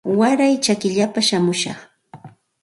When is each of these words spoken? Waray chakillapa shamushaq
Waray 0.17 0.53
chakillapa 0.63 1.21
shamushaq 1.27 1.79